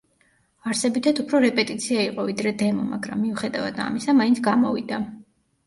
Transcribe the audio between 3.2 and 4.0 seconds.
მიუხედევად